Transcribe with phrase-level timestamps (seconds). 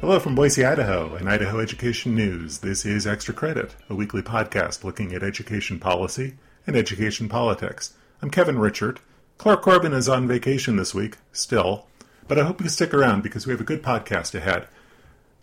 [0.00, 2.60] Hello from Boise, Idaho, and Idaho Education News.
[2.60, 7.92] This is Extra Credit, a weekly podcast looking at education policy and education politics.
[8.22, 8.96] I'm Kevin Richert.
[9.36, 11.86] Clark Corbin is on vacation this week, still,
[12.26, 14.68] but I hope you stick around because we have a good podcast ahead.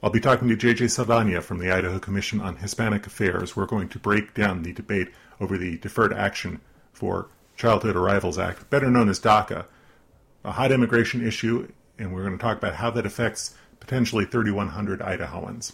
[0.01, 3.55] I'll be talking to JJ Saldana from the Idaho Commission on Hispanic Affairs.
[3.55, 6.61] We're going to break down the debate over the Deferred Action
[6.93, 9.65] for Childhood Arrivals Act, better known as DACA,
[10.43, 14.99] a hot immigration issue, and we're going to talk about how that affects potentially 3,100
[14.99, 15.73] Idahoans.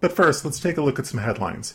[0.00, 1.74] But first, let's take a look at some headlines.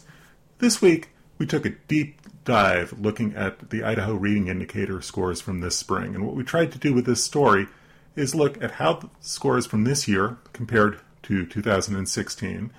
[0.60, 5.60] This week, we took a deep dive looking at the Idaho Reading Indicator scores from
[5.60, 6.14] this spring.
[6.16, 7.68] And what we tried to do with this story
[8.16, 12.72] is look at how the scores from this year compared to 2016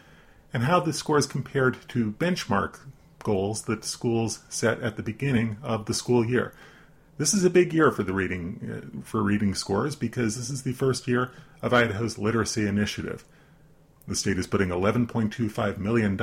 [0.53, 2.81] and how the scores compared to benchmark
[3.23, 6.53] goals that schools set at the beginning of the school year.
[7.23, 10.65] This is a big year for the reading uh, for reading scores because this is
[10.65, 11.31] the first year
[11.62, 13.25] of Idaho's literacy initiative.
[14.09, 16.19] The state is putting $11.25 million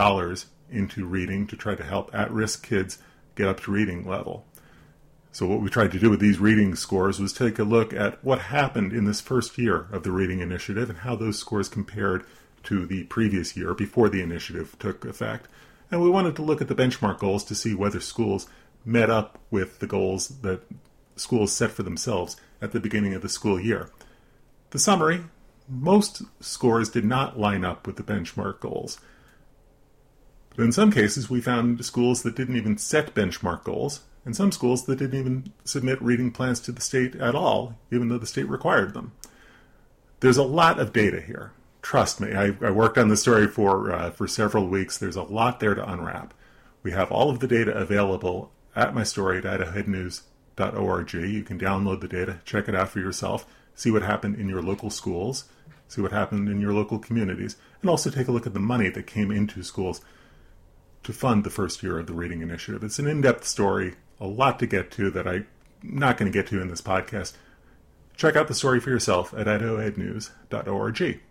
[0.70, 2.98] into reading to try to help at risk kids
[3.36, 4.46] get up to reading level.
[5.32, 8.22] So, what we tried to do with these reading scores was take a look at
[8.22, 12.26] what happened in this first year of the reading initiative and how those scores compared
[12.64, 15.48] to the previous year before the initiative took effect.
[15.92, 18.50] And we wanted to look at the benchmark goals to see whether schools
[18.84, 20.62] met up with the goals that
[21.20, 23.90] schools set for themselves at the beginning of the school year.
[24.72, 25.22] The summary
[25.70, 29.00] most scores did not line up with the benchmark goals.
[30.56, 34.52] But in some cases, we found schools that didn't even set benchmark goals, and some
[34.52, 38.26] schools that didn't even submit reading plans to the state at all, even though the
[38.26, 39.14] state required them.
[40.20, 41.54] There's a lot of data here.
[41.82, 44.98] Trust me, I, I worked on the story for uh, for several weeks.
[44.98, 46.34] There's a lot there to unwrap.
[46.84, 49.62] We have all of the data available at my story at
[50.60, 51.14] idahoednews.org.
[51.14, 54.62] You can download the data, check it out for yourself, see what happened in your
[54.62, 55.46] local schools,
[55.88, 58.90] see what happened in your local communities, and also take a look at the money
[58.90, 60.02] that came into schools
[61.04, 62.84] to fund the first year of the Reading Initiative.
[62.84, 65.48] It's an in depth story, a lot to get to that I'm
[65.82, 67.34] not going to get to in this podcast.
[68.16, 71.22] Check out the story for yourself at idahoednews.org.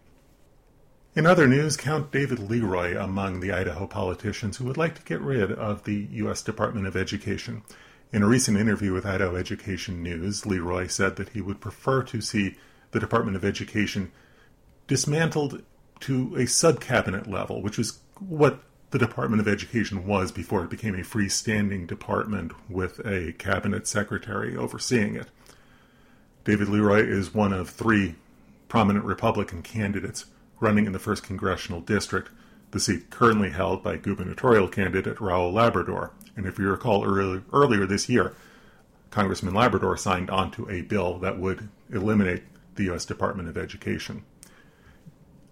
[1.14, 5.20] In other news, Count David Leroy among the Idaho politicians who would like to get
[5.20, 6.42] rid of the U.S.
[6.42, 7.62] Department of Education.
[8.10, 12.22] In a recent interview with Idaho Education News, Leroy said that he would prefer to
[12.22, 12.56] see
[12.90, 14.10] the Department of Education
[14.86, 15.62] dismantled
[16.00, 18.60] to a sub cabinet level, which is what
[18.90, 24.56] the Department of Education was before it became a freestanding department with a cabinet secretary
[24.56, 25.26] overseeing it.
[26.44, 28.14] David Leroy is one of three
[28.68, 30.24] prominent Republican candidates
[30.60, 32.30] running in the 1st Congressional District,
[32.70, 36.12] the seat currently held by gubernatorial candidate Raul Labrador.
[36.36, 38.34] And if you recall early, earlier this year,
[39.10, 42.42] Congressman Labrador signed onto a bill that would eliminate
[42.74, 43.04] the U.S.
[43.04, 44.22] Department of Education.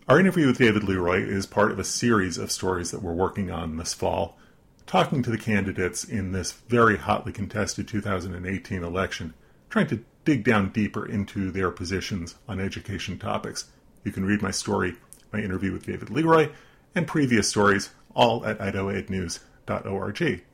[0.09, 3.50] Our interview with David Leroy is part of a series of stories that we're working
[3.50, 4.38] on this fall,
[4.87, 9.34] talking to the candidates in this very hotly contested 2018 election,
[9.69, 13.65] trying to dig down deeper into their positions on education topics.
[14.04, 14.97] You can read my story,
[15.33, 16.50] my interview with David Leroy,
[16.97, 20.45] and previous stories all at idahoednews.org.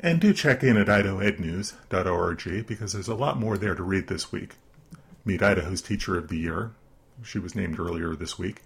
[0.00, 4.30] And do check in at idahoednews.org because there's a lot more there to read this
[4.30, 4.56] week.
[5.24, 6.72] Meet Idaho's Teacher of the Year.
[7.22, 8.62] She was named earlier this week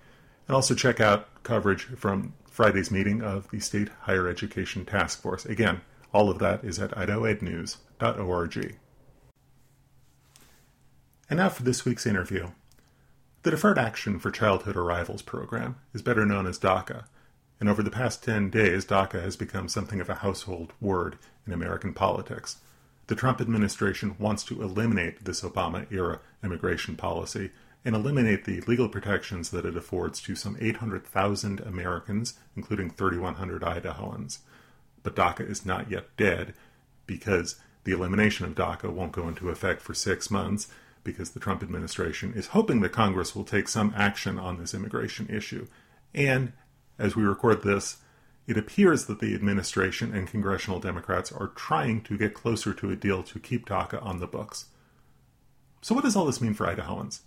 [0.48, 5.44] and also check out coverage from Friday's meeting of the State Higher Education Task Force.
[5.46, 5.80] Again,
[6.12, 8.76] all of that is at idahoednews.org.
[11.30, 12.48] And now for this week's interview.
[13.42, 17.06] The Deferred Action for Childhood Arrivals program is better known as DACA,
[17.58, 21.52] and over the past 10 days, DACA has become something of a household word in
[21.52, 22.58] American politics.
[23.08, 27.50] The Trump administration wants to eliminate this Obama era immigration policy
[27.84, 34.38] and eliminate the legal protections that it affords to some 800,000 Americans, including 3,100 Idahoans.
[35.02, 36.54] But DACA is not yet dead
[37.06, 40.68] because the elimination of DACA won't go into effect for six months
[41.04, 45.28] because the Trump administration is hoping that Congress will take some action on this immigration
[45.28, 45.66] issue.
[46.14, 46.52] And
[46.98, 47.98] as we record this,
[48.46, 52.96] it appears that the administration and congressional Democrats are trying to get closer to a
[52.96, 54.66] deal to keep DACA on the books.
[55.80, 57.20] So, what does all this mean for Idahoans?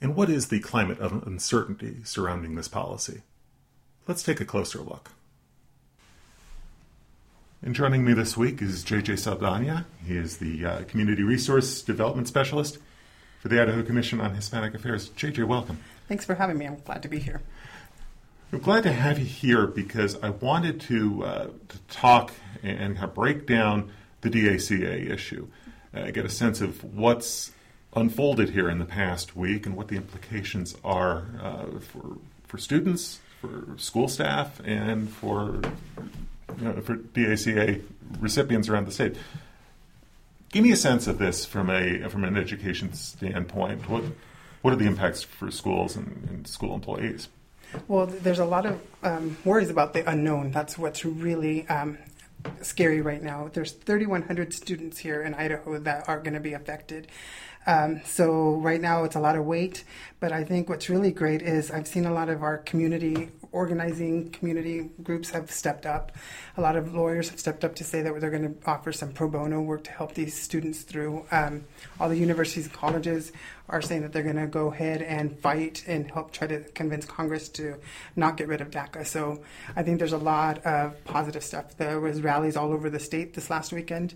[0.00, 3.22] And what is the climate of uncertainty surrounding this policy?
[4.06, 5.10] Let's take a closer look.
[7.62, 9.86] And joining me this week is JJ Saldana.
[10.06, 12.78] He is the uh, Community Resource Development Specialist
[13.44, 15.10] for the Idaho Commission on Hispanic Affairs.
[15.10, 15.78] JJ, welcome.
[16.08, 16.64] Thanks for having me.
[16.64, 17.42] I'm glad to be here.
[18.50, 22.32] I'm glad to have you here because I wanted to, uh, to talk
[22.62, 23.92] and, and break down
[24.22, 25.46] the DACA issue,
[25.94, 27.52] uh, get a sense of what's
[27.94, 33.20] unfolded here in the past week and what the implications are uh, for for students,
[33.42, 35.60] for school staff, and for
[36.58, 37.82] you know, for DACA
[38.20, 39.16] recipients around the state.
[40.54, 43.88] Give me a sense of this from a from an education standpoint.
[43.90, 44.04] What
[44.62, 47.28] what are the impacts for schools and, and school employees?
[47.88, 50.52] Well, there's a lot of um, worries about the unknown.
[50.52, 51.98] That's what's really um,
[52.62, 53.50] scary right now.
[53.52, 57.08] There's 3,100 students here in Idaho that are going to be affected.
[57.66, 59.82] Um, so right now it's a lot of weight,
[60.20, 64.30] but I think what's really great is I've seen a lot of our community organizing
[64.30, 66.12] community groups have stepped up.
[66.56, 69.12] A lot of lawyers have stepped up to say that they're going to offer some
[69.12, 71.24] pro bono work to help these students through.
[71.30, 71.64] Um,
[72.00, 73.32] all the universities and colleges
[73.68, 77.06] are saying that they're going to go ahead and fight and help try to convince
[77.06, 77.76] Congress to
[78.14, 79.06] not get rid of DACA.
[79.06, 79.42] So
[79.74, 81.76] I think there's a lot of positive stuff.
[81.76, 84.14] There was rallies all over the state this last weekend.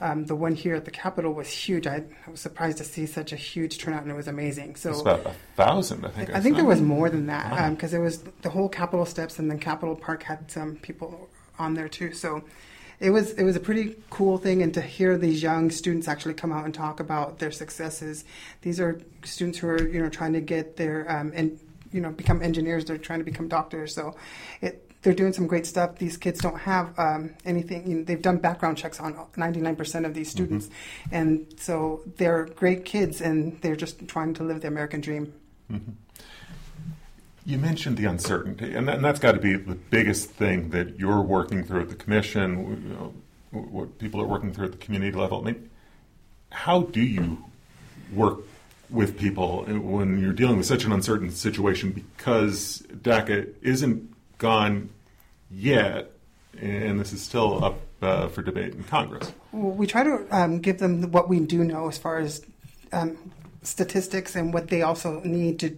[0.00, 1.86] Um, the one here at the Capitol was huge.
[1.86, 4.76] I, I, was surprised to see such a huge turnout, and it was amazing.
[4.76, 6.30] So it's about a thousand, I think.
[6.30, 7.98] I, I think there was more than that because wow.
[7.98, 11.28] um, it was the whole Capitol steps, and then Capitol Park had some people
[11.58, 12.12] on there too.
[12.12, 12.44] So
[13.00, 16.34] it was it was a pretty cool thing, and to hear these young students actually
[16.34, 18.24] come out and talk about their successes.
[18.62, 21.58] These are students who are you know trying to get their um, and
[21.92, 22.84] you know become engineers.
[22.84, 23.94] They're trying to become doctors.
[23.94, 24.16] So
[24.60, 25.98] it they're doing some great stuff.
[25.98, 27.88] These kids don't have um, anything.
[27.88, 31.14] You know, they've done background checks on 99% of these students, mm-hmm.
[31.14, 35.32] and so they're great kids, and they're just trying to live the American dream.
[35.70, 35.92] Mm-hmm.
[37.48, 41.22] You mentioned the uncertainty, and, that, that's got to be the biggest thing that you're
[41.22, 42.58] working through at the commission.
[42.82, 43.14] You know,
[43.58, 45.40] what people are working through at the community level.
[45.40, 45.70] I mean,
[46.50, 47.42] how do you
[48.12, 48.40] work
[48.90, 54.90] with people when you're dealing with such an uncertain situation because DACA isn't gone
[55.50, 56.10] yet,
[56.60, 59.32] and this is still up uh, for debate in Congress.
[59.52, 62.44] Well, we try to um, give them what we do know as far as
[62.92, 63.16] um,
[63.62, 65.70] statistics and what they also need to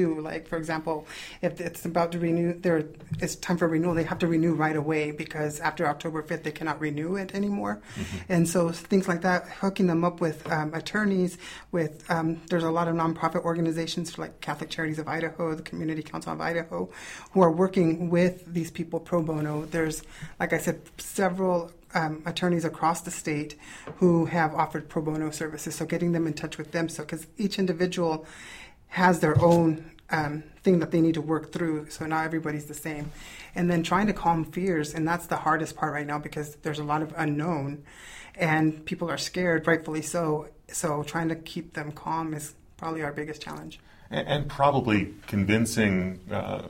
[0.00, 0.06] do.
[0.20, 1.06] Like, for example,
[1.40, 2.84] if it's about to renew, there
[3.20, 3.94] it's time for renewal.
[3.94, 7.74] They have to renew right away because after October fifth, they cannot renew it anymore.
[7.94, 8.32] Mm-hmm.
[8.32, 11.38] And so things like that, hooking them up with um, attorneys.
[11.70, 16.02] With um, there's a lot of nonprofit organizations like Catholic Charities of Idaho, the Community
[16.02, 16.90] Council of Idaho,
[17.32, 19.66] who are working with these people pro bono.
[19.66, 20.02] There's,
[20.40, 23.56] like I said, several um, attorneys across the state
[23.96, 25.74] who have offered pro bono services.
[25.74, 28.26] So getting them in touch with them, so because each individual
[28.92, 31.88] has their own um, thing that they need to work through.
[31.88, 33.10] So not everybody's the same.
[33.54, 36.78] And then trying to calm fears, and that's the hardest part right now because there's
[36.78, 37.84] a lot of unknown,
[38.34, 40.48] and people are scared, rightfully so.
[40.68, 43.80] So trying to keep them calm is probably our biggest challenge.
[44.10, 46.68] And, and probably convincing uh,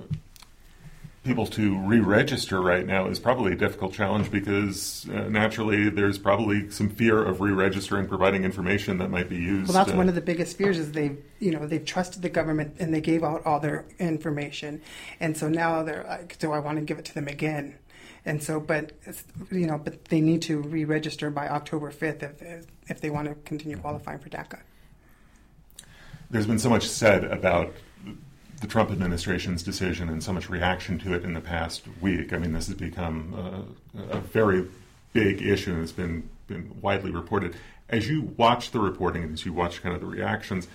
[1.25, 6.69] people to re-register right now is probably a difficult challenge because uh, naturally there's probably
[6.71, 10.17] some fear of re-registering providing information that might be used well that's uh, one of
[10.17, 13.45] the biggest fears is they you know they've trusted the government and they gave out
[13.45, 14.81] all their information.
[15.21, 17.77] And so now they're like do i want to give it to them again?
[18.25, 18.93] And so but
[19.51, 23.35] you know but they need to re-register by october 5th if, if they want to
[23.45, 24.61] continue qualifying for daca.
[26.31, 27.75] There's been so much said about
[28.63, 32.33] the Trump administration's decision and so much reaction to it in the past week.
[32.33, 33.67] I mean, this has become
[33.99, 34.69] a, a very
[35.13, 37.57] big issue and it's been, been widely reported.
[37.89, 40.69] As you watch the reporting and as you watch kind of the reactions,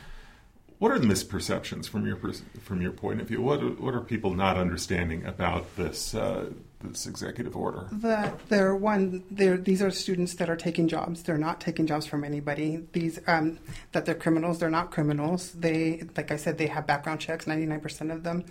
[0.79, 2.17] what are the misperceptions from your
[2.61, 3.41] from your point of view?
[3.41, 7.87] What what are people not understanding about this uh, this executive order?
[7.91, 9.23] That they're one.
[9.31, 11.23] They're, these are students that are taking jobs.
[11.23, 12.83] They're not taking jobs from anybody.
[12.93, 13.59] These um,
[13.91, 14.59] that they're criminals.
[14.59, 15.51] They're not criminals.
[15.51, 17.47] They, like I said, they have background checks.
[17.47, 18.45] Ninety nine percent of them.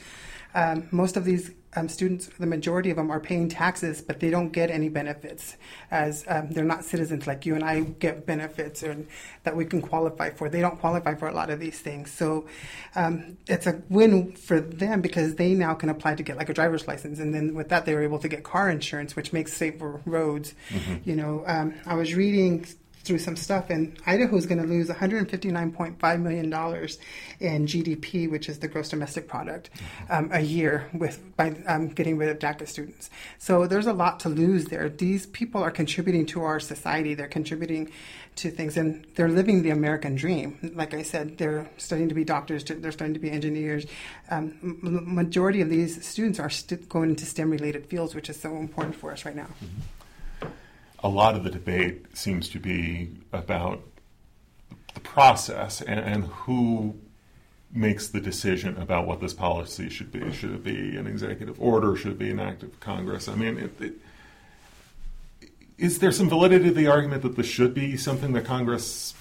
[0.57, 4.31] Um, most of these um, students, the majority of them, are paying taxes, but they
[4.31, 5.59] don't get any benefits
[5.91, 9.07] as um, they're not citizens like you and I get benefits and
[9.45, 10.49] that we can qualify for.
[10.49, 12.11] They don't qualify for a lot of these things.
[12.11, 12.47] So
[12.95, 16.55] um, it's a win for them because they now can apply to get like a
[16.55, 19.53] driver's license, and then with that they were able to get car insurance, which makes
[19.53, 20.55] safer roads.
[20.71, 21.09] Mm-hmm.
[21.09, 22.67] You know, um, I was reading
[23.07, 26.99] through some stuff, and Idaho is going to lose 159.5 million dollars
[27.41, 29.71] in GDP, which is the gross domestic product,
[30.11, 33.11] um, a year with by um, getting rid of DACA students.
[33.39, 34.89] So there's a lot to lose there.
[34.89, 37.15] These people are contributing to our society.
[37.15, 37.91] They're contributing
[38.37, 40.59] to things, and they're living the American dream.
[40.75, 42.65] Like I said, they're studying to be doctors.
[42.65, 43.87] They're studying to be engineers.
[44.31, 48.95] Um, majority of these students are st- going into STEM-related fields, which is so important
[48.97, 49.49] for us right now.
[49.65, 49.96] Mm-hmm
[51.07, 53.81] a lot of the debate seems to be about
[54.95, 56.97] the process and, and, who
[57.71, 60.33] makes the decision about what this policy should be.
[60.33, 61.95] Should it be an executive order?
[61.95, 63.29] Should it be an act of Congress?
[63.29, 63.95] I mean, it, it,
[65.79, 69.15] is there some validity to the argument that this should be something that Congress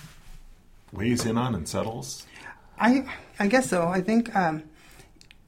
[0.92, 2.25] weighs in on and settles?
[2.80, 3.06] I
[3.38, 3.88] I guess so.
[3.88, 4.63] I think um,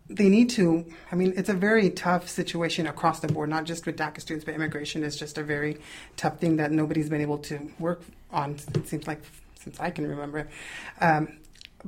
[0.10, 0.86] they need to.
[1.12, 4.46] I mean, it's a very tough situation across the board, not just with DACA students,
[4.46, 5.78] but immigration is just a very
[6.16, 8.58] tough thing that nobody's been able to work on.
[8.76, 9.22] It seems like
[9.60, 10.48] since I can remember.
[11.02, 11.40] Um,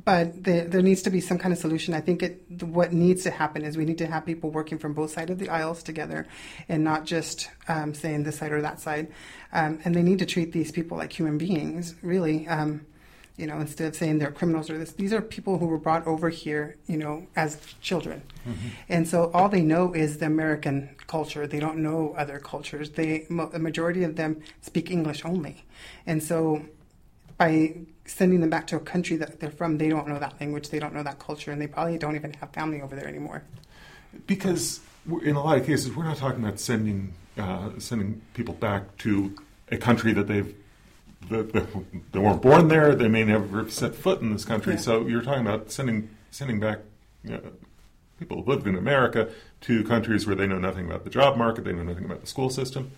[0.06, 1.94] but there, there, needs to be some kind of solution.
[1.94, 4.94] I think it, what needs to happen is we need to have people working from
[4.94, 6.28] both sides of the aisles together,
[6.68, 9.12] and not just um, saying this side or that side.
[9.52, 12.48] Um, and they need to treat these people like human beings, really.
[12.48, 12.86] Um,
[13.40, 16.06] you know, instead of saying they're criminals or this, these are people who were brought
[16.06, 18.22] over here, you know, as children.
[18.48, 18.68] Mm-hmm.
[18.90, 21.48] And so all they know is the American culture.
[21.48, 22.92] They don't know other cultures.
[22.92, 25.64] They, the majority of them speak English only.
[26.06, 26.66] And so
[27.38, 30.70] by sending them back to a country that they're from, they don't know that language,
[30.70, 33.44] they don't know that culture, and they probably don't even have family over there anymore.
[34.28, 34.82] Because
[35.24, 39.34] in a lot of cases, we're not talking about sending uh, sending people back to
[39.72, 40.54] a country that they've
[41.30, 41.52] that,
[42.12, 42.96] they weren't born there.
[42.96, 44.74] They may never set foot in this country.
[44.74, 44.80] Yeah.
[44.80, 46.80] So you're talking about sending sending back
[47.24, 47.42] you know,
[48.18, 49.30] people who lived in America
[49.62, 52.28] to countries where they know nothing about the job market, they know nothing about the
[52.28, 52.92] school system.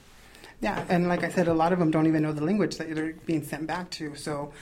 [0.61, 2.93] Yeah, and like I said, a lot of them don't even know the language that
[2.93, 4.15] they're being sent back to.
[4.15, 4.53] So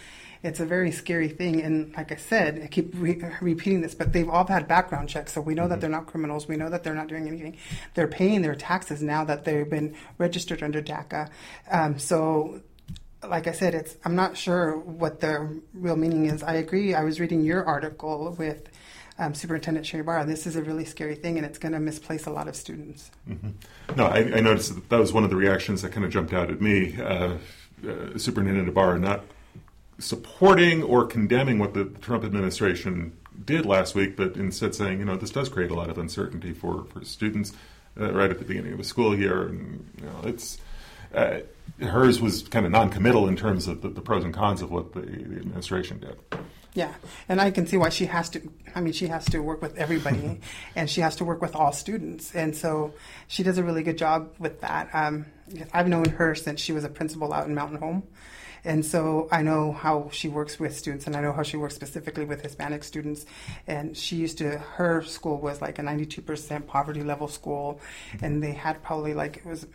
[0.44, 1.62] it's a very scary thing.
[1.62, 5.34] And like I said, I keep re- repeating this, but they've all had background checks,
[5.34, 5.72] so we know mm-hmm.
[5.72, 6.48] that they're not criminals.
[6.48, 7.58] We know that they're not doing anything.
[7.96, 11.30] They're paying their taxes now that they've been registered under DACA.
[11.70, 12.62] Um, so
[13.28, 16.44] like I said, it's I'm not sure what the real meaning is.
[16.44, 16.94] I agree.
[16.94, 18.70] I was reading your article with
[19.18, 20.26] um, Superintendent Sherri Ybarra.
[20.26, 23.12] This is a really scary thing, and it's going to misplace a lot of students.
[23.30, 23.50] Mm-hmm.
[23.98, 26.34] No, I, I, noticed that, that was one of the reactions that kind of jumped
[26.34, 27.00] out at me.
[27.00, 27.38] Uh,
[27.88, 29.26] uh, Superintendent Ybarra not
[30.00, 35.18] supporting or condemning what the Trump administration did last week, but instead saying, you know,
[35.18, 37.54] this does create a lot of uncertainty for, for students
[38.00, 39.44] uh, right at the beginning of a school year.
[39.44, 40.58] And, you know, it's
[41.14, 41.40] uh,
[41.82, 44.94] hers was kind of non-committal in terms of the, the pros and cons of what
[44.94, 46.18] the, the, administration did.
[46.74, 46.94] Yeah,
[47.28, 48.42] and I can see why she has to.
[48.76, 50.40] I mean, she has to work with everybody,
[50.76, 52.94] and she has to work with all students, and so
[53.28, 54.90] she does a really good job with that.
[54.94, 55.26] Um,
[55.74, 58.04] I've known her since she was a principal out in Mountain Home,
[58.64, 61.76] and so I know how she works with students, and I know how she works
[61.76, 63.26] specifically with Hispanic students.
[63.68, 67.80] And she used to, her school was like a 92% poverty level school,
[68.22, 69.66] and they had probably like, it was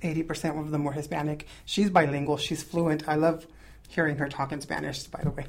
[0.00, 1.46] 80% of them were Hispanic.
[1.64, 3.08] She's bilingual, she's fluent.
[3.08, 3.46] I love
[3.88, 5.46] hearing her talk in Spanish, by the way.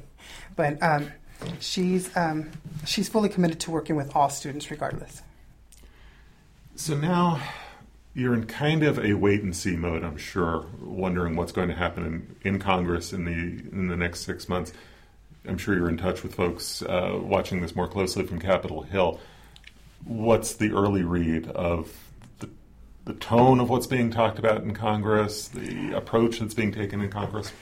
[0.54, 1.10] But um,
[1.60, 2.50] she's, um,
[2.84, 5.22] she's fully committed to working with all students regardless.
[6.76, 7.40] So now
[8.14, 11.74] you're in kind of a wait and see mode, I'm sure, wondering what's going to
[11.74, 12.04] happen
[12.42, 14.72] in, in Congress in the in the next six months.
[15.46, 19.20] I'm sure you're in touch with folks uh, watching this more closely from Capitol Hill.
[20.04, 21.94] What's the early read of
[23.06, 27.10] the, tone of what's being talked about in Congress, the approach that's being taken in
[27.10, 27.52] Congress?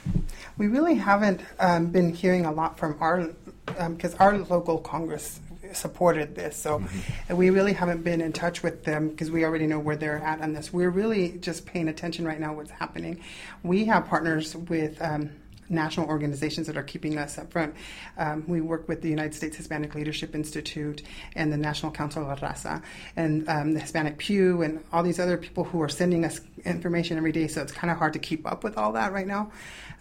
[0.57, 3.29] We really haven't um, been hearing a lot from our
[3.65, 5.39] because um, our local Congress
[5.73, 6.55] supported this.
[6.55, 7.35] So mm-hmm.
[7.35, 10.41] we really haven't been in touch with them because we already know where they're at
[10.41, 10.71] on this.
[10.73, 13.21] We're really just paying attention right now what's happening.
[13.63, 15.01] We have partners with.
[15.01, 15.31] Um,
[15.69, 17.75] national organizations that are keeping us up front.
[18.17, 21.01] Um, we work with the United States Hispanic Leadership Institute
[21.35, 22.81] and the National Council of La Raza
[23.15, 27.17] and um, the Hispanic Pew and all these other people who are sending us information
[27.17, 27.47] every day.
[27.47, 29.51] So it's kind of hard to keep up with all that right now.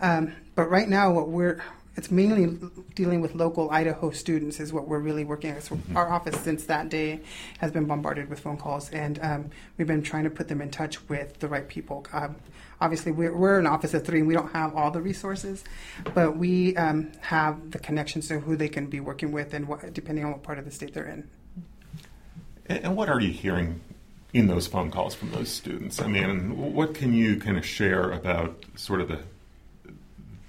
[0.01, 1.63] Um, but right now, what we're
[1.97, 2.59] it's mainly
[2.95, 5.63] dealing with local Idaho students is what we're really working at.
[5.63, 5.97] So mm-hmm.
[5.97, 7.21] our office since that day
[7.59, 10.71] has been bombarded with phone calls, and um, we've been trying to put them in
[10.71, 12.05] touch with the right people.
[12.13, 12.37] Um,
[12.81, 15.63] obviously, we're, we're, an office of three, and we don't have all the resources,
[16.15, 19.93] but we um, have the connections to who they can be working with, and what,
[19.93, 21.29] depending on what part of the state they're in.
[22.67, 23.81] And what are you hearing
[24.33, 26.01] in those phone calls from those students?
[26.01, 29.21] I mean, what can you kind of share about sort of the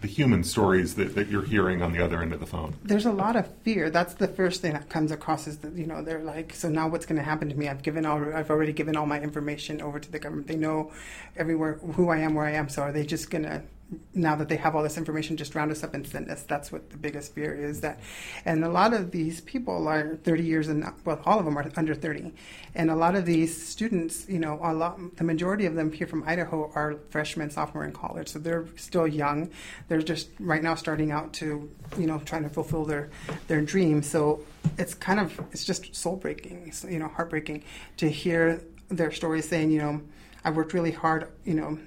[0.01, 2.75] the human stories that, that you're hearing on the other end of the phone?
[2.83, 3.89] There's a lot of fear.
[3.89, 6.87] That's the first thing that comes across is that, you know, they're like, so now
[6.87, 7.69] what's going to happen to me?
[7.69, 10.47] I've given all, I've already given all my information over to the government.
[10.47, 10.91] They know
[11.35, 12.69] everywhere who I am, where I am.
[12.69, 13.63] So are they just going to
[14.13, 16.43] now that they have all this information, just round us up and send us.
[16.43, 17.81] That's what the biggest fear is.
[17.81, 17.99] That,
[18.43, 21.71] and a lot of these people are 30 years and well, all of them are
[21.75, 22.33] under 30,
[22.73, 26.07] and a lot of these students, you know, a lot, the majority of them here
[26.07, 29.51] from Idaho are freshmen, sophomore in college, so they're still young.
[29.87, 33.09] They're just right now starting out to, you know, trying to fulfill their
[33.47, 34.07] their dreams.
[34.07, 34.41] So
[34.77, 37.63] it's kind of it's just soul breaking, you know, heartbreaking
[37.97, 40.01] to hear their stories saying, you know,
[40.43, 41.77] I worked really hard, you know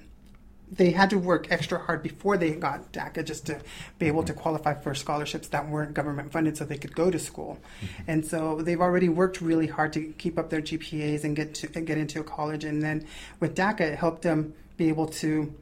[0.71, 3.59] they had to work extra hard before they got DACA just to
[3.97, 7.17] be able to qualify for scholarships that weren't government funded so they could go to
[7.17, 7.57] school.
[7.81, 8.11] Mm-hmm.
[8.11, 11.69] And so they've already worked really hard to keep up their GPAs and get to
[11.75, 12.63] and get into a college.
[12.63, 13.07] And then
[13.39, 15.53] with DACA, it helped them be able to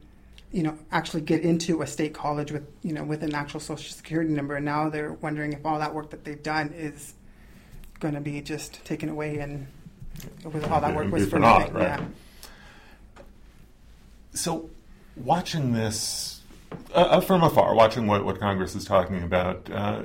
[0.50, 3.94] you know, actually get into a state college with, you know, with an actual social
[3.94, 4.56] security number.
[4.56, 7.12] And now they're wondering if all that work that they've done is
[8.00, 9.66] going to be just taken away and
[10.44, 11.74] with all that work was for for naught, nothing.
[11.74, 12.00] right.
[12.00, 12.06] Yeah.
[14.34, 14.70] So,
[15.24, 16.38] watching this
[16.94, 20.02] uh, uh, from afar, watching what, what Congress is talking about, uh,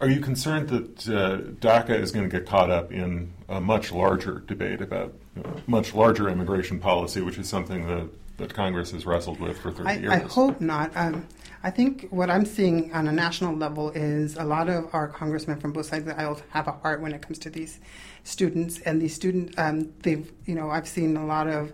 [0.00, 3.92] are you concerned that uh, DACA is going to get caught up in a much
[3.92, 8.90] larger debate about you know, much larger immigration policy, which is something that, that Congress
[8.90, 10.12] has wrestled with for 30 I, years?
[10.12, 10.90] I hope not.
[10.96, 11.26] Um,
[11.62, 15.60] I think what I'm seeing on a national level is a lot of our congressmen
[15.60, 17.78] from both sides of the aisle have a heart when it comes to these
[18.24, 21.72] students, and these students, um, they've, you know, I've seen a lot of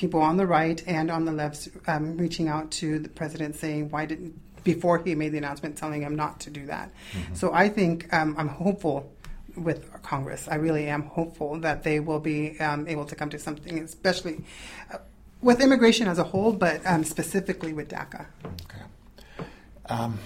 [0.00, 3.90] people on the right and on the left um, reaching out to the president saying,
[3.90, 6.90] why didn't, before he made the announcement telling him not to do that.
[7.34, 9.12] So I think um, I'm hopeful
[9.56, 10.48] with Congress.
[10.48, 14.42] I really am hopeful that they will be um, able to come to something, especially
[14.90, 14.98] uh,
[15.42, 18.24] with immigration as a whole, but um, specifically with DACA.
[18.46, 19.46] Okay.
[19.86, 20.18] Um,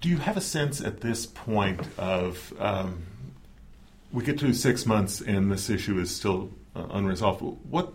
[0.00, 3.02] do you have a sense at this point of um,
[4.10, 7.42] we get to six months and this issue is still uh, unresolved?
[7.70, 7.92] What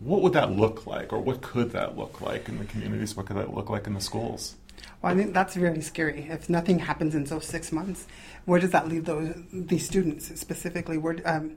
[0.00, 3.16] what would that look like, or what could that look like in the communities?
[3.16, 4.56] What could that look like in the schools?
[5.00, 6.26] Well, I think that's very scary.
[6.28, 8.06] If nothing happens in those six months,
[8.44, 10.98] where does that leave those these students specifically?
[10.98, 11.56] Where, um,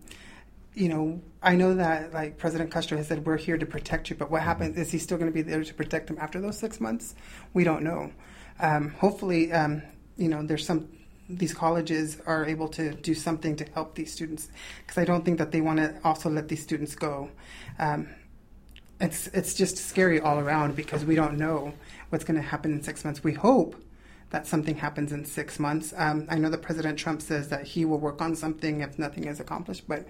[0.73, 4.15] you know, I know that like President Kustra has said, we're here to protect you,
[4.15, 6.57] but what happens is he still going to be there to protect them after those
[6.59, 7.15] six months?
[7.53, 8.11] We don't know.
[8.59, 9.81] Um, hopefully, um,
[10.17, 10.89] you know, there's some
[11.29, 14.49] these colleges are able to do something to help these students
[14.81, 17.29] because I don't think that they want to also let these students go.
[17.79, 18.07] Um,
[18.99, 21.73] it's it's just scary all around because we don't know
[22.09, 23.23] what's going to happen in six months.
[23.23, 23.75] We hope
[24.29, 25.93] that something happens in six months.
[25.95, 29.25] Um, I know that President Trump says that he will work on something if nothing
[29.25, 30.05] is accomplished, but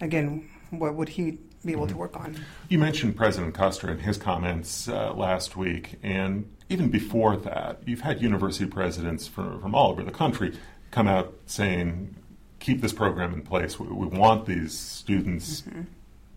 [0.00, 2.36] again, what would he be able to work on?
[2.68, 8.00] You mentioned President Kustra and his comments uh, last week, and even before that, you've
[8.00, 10.56] had university presidents from, from all over the country
[10.90, 12.14] come out saying,
[12.58, 13.78] keep this program in place.
[13.78, 15.82] We, we want these students mm-hmm.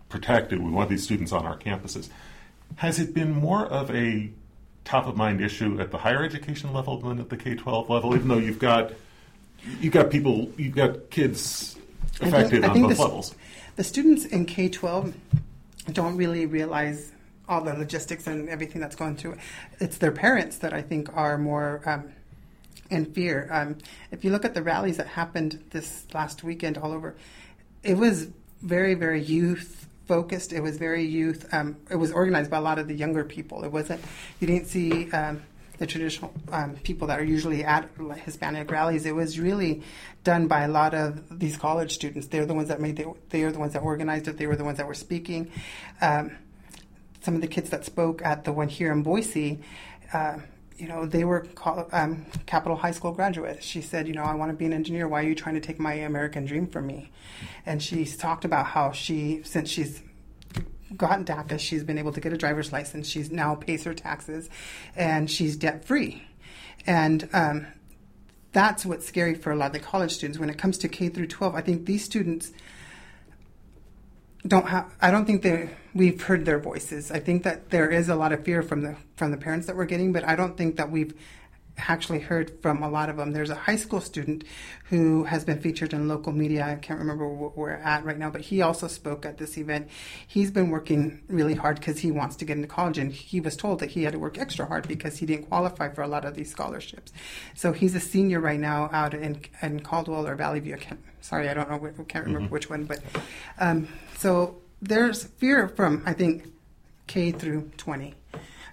[0.08, 0.62] protected.
[0.62, 2.08] We want these students on our campuses.
[2.76, 4.30] Has it been more of a
[4.84, 8.14] top of mind issue at the higher education level than at the K 12 level,
[8.14, 8.92] even though you've got,
[9.80, 11.76] you've got people, you've got kids
[12.14, 13.34] I think- affected I on think both the levels?
[13.76, 15.14] The students in K 12
[15.92, 17.12] don't really realize
[17.50, 19.36] all the logistics and everything that's going through.
[19.80, 22.12] It's their parents that I think are more um,
[22.88, 23.48] in fear.
[23.50, 23.78] Um,
[24.10, 27.16] if you look at the rallies that happened this last weekend all over,
[27.82, 28.28] it was
[28.62, 30.52] very, very youth focused.
[30.52, 31.52] It was very youth.
[31.52, 33.64] Um, it was organized by a lot of the younger people.
[33.64, 34.00] It wasn't.
[34.38, 35.10] You didn't see.
[35.10, 35.42] Um,
[35.78, 39.06] the traditional um, people that are usually at Hispanic rallies.
[39.06, 39.82] It was really
[40.24, 42.26] done by a lot of these college students.
[42.26, 42.98] They're the ones that made.
[42.98, 44.36] The, they are the ones that organized it.
[44.36, 45.50] They were the ones that were speaking.
[46.02, 46.36] Um,
[47.20, 49.60] some of the kids that spoke at the one here in Boise.
[50.12, 50.38] Uh,
[50.76, 53.64] you know, they were call, um, Capital High School graduates.
[53.64, 55.06] She said, you know, I want to be an engineer.
[55.06, 57.10] Why are you trying to take my American dream from me?
[57.66, 60.02] And she's talked about how she, since she's
[60.96, 63.06] gotten DACA, she's been able to get a driver's license.
[63.08, 64.48] She's now pays her taxes,
[64.96, 66.24] and she's debt free.
[66.86, 67.66] And um,
[68.52, 70.38] that's what's scary for a lot of the college students.
[70.38, 72.52] When it comes to K through 12, I think these students
[74.46, 74.94] don't have.
[75.00, 77.10] I don't think they we've heard their voices.
[77.10, 79.76] I think that there is a lot of fear from the from the parents that
[79.76, 81.14] we're getting, but I don't think that we've
[81.88, 83.32] actually heard from a lot of them.
[83.32, 84.44] There's a high school student
[84.84, 86.64] who has been featured in local media.
[86.64, 89.88] I can't remember where we're at right now, but he also spoke at this event.
[90.26, 93.56] He's been working really hard because he wants to get into college, and he was
[93.56, 96.24] told that he had to work extra hard because he didn't qualify for a lot
[96.24, 97.12] of these scholarships.
[97.54, 100.74] So he's a senior right now out in, in Caldwell or Vallivue.
[100.74, 103.00] I can't, sorry, I don't know, I can't remember which one, but
[103.58, 103.88] um,
[104.20, 106.52] so there's fear from I think
[107.06, 108.14] K through 20.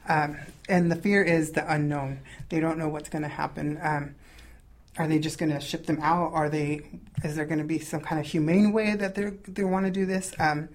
[0.10, 0.38] Um,
[0.70, 2.20] and the fear is the unknown.
[2.50, 3.80] They don't know what's going to happen.
[3.82, 4.16] Um,
[4.98, 6.34] are they just going to ship them out?
[6.34, 6.82] Are they?
[7.24, 9.92] Is there going to be some kind of humane way that they they want to
[9.92, 10.34] do this?
[10.38, 10.70] Um,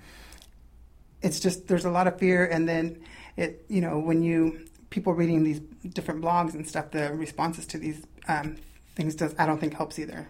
[1.21, 3.03] it's just there's a lot of fear, and then
[3.37, 5.61] it you know when you people reading these
[5.93, 8.57] different blogs and stuff, the responses to these um,
[8.95, 10.29] things does I don't think helps either.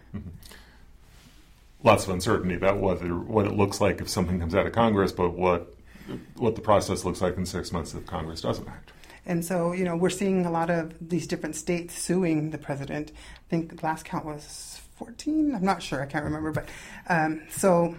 [1.85, 5.13] Lots of uncertainty about whether what it looks like if something comes out of Congress,
[5.13, 5.75] but what
[6.37, 8.93] what the process looks like in six months if Congress doesn't act.
[9.25, 13.13] And so, you know, we're seeing a lot of these different states suing the president.
[13.15, 15.55] I think the last count was 14.
[15.55, 16.03] I'm not sure.
[16.03, 16.51] I can't remember.
[16.51, 16.69] But
[17.09, 17.95] um, so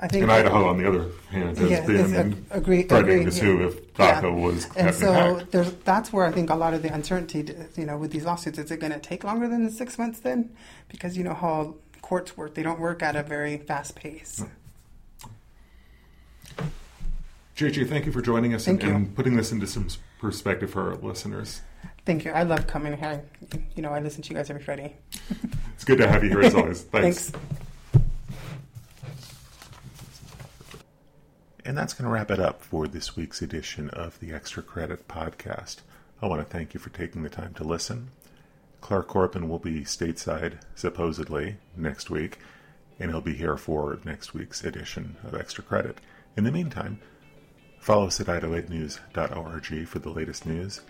[0.00, 0.24] I think.
[0.24, 3.58] And Idaho, on the other hand, has Yeah, been ag- agree- threatening agree, to sue
[3.60, 3.66] yeah.
[3.68, 4.28] if DACA Yeah.
[4.30, 7.96] was And so there's, that's where I think a lot of the uncertainty, you know,
[7.96, 10.50] with these lawsuits, is it going to take longer than the six months then?
[10.88, 14.44] Because you know how courts work; they don't work at a very fast pace.
[14.44, 14.50] Hmm.
[17.56, 19.88] JJ, thank you for joining us Thank and, and putting this into some
[20.20, 21.62] perspective for our listeners.
[22.04, 22.32] Thank you.
[22.32, 23.24] I love coming here.
[23.74, 24.96] You know, I listen to you guys every Friday.
[25.74, 26.82] It's good to have you here as always.
[26.82, 27.30] Thanks.
[27.30, 28.04] Thanks.
[31.64, 35.08] And that's going to wrap it up for this week's edition of the Extra Credit
[35.08, 35.78] Podcast.
[36.22, 38.10] I want to thank you for taking the time to listen.
[38.84, 42.40] Clark Corbin will be stateside, supposedly, next week,
[43.00, 45.96] and he'll be here for next week's edition of Extra Credit.
[46.36, 47.00] In the meantime,
[47.80, 50.82] follow us at idahoednews.org for the latest news.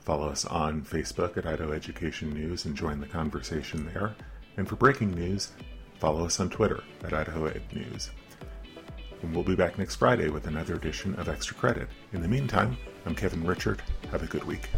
[0.00, 4.16] Follow us on Facebook at Idaho Education News and join the conversation there.
[4.56, 5.52] And for breaking news,
[6.00, 8.10] follow us on Twitter at Idaho Ed News.
[9.22, 11.86] And we'll be back next Friday with another edition of Extra Credit.
[12.12, 13.78] In the meantime, I'm Kevin Richert.
[14.10, 14.68] Have a good week.